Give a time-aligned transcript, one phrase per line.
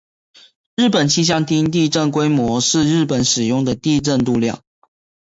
[0.77, 4.63] 日本气象厅地震规模是日本使用的地震度量。